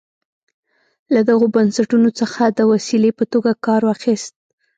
له 1.13 1.21
دغو 1.29 1.45
بنسټونو 1.55 2.09
څخه 2.19 2.41
د 2.47 2.59
وسیلې 2.71 3.11
په 3.19 3.23
توګه 3.33 3.51
کار 3.65 3.81
اخیست. 3.95 4.33